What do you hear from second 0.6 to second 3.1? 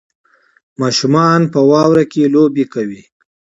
ماشومان په واورو کې لوبې کوي